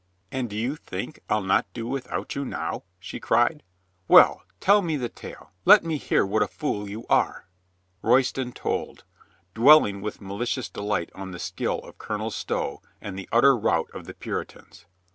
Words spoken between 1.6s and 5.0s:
do without you now?" she cried. "Well, tell me